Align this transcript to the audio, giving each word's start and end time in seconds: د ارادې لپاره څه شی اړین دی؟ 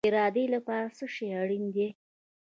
د 0.03 0.05
ارادې 0.09 0.45
لپاره 0.55 0.87
څه 0.97 1.05
شی 1.13 1.27
اړین 1.41 1.65
دی؟ 1.75 1.87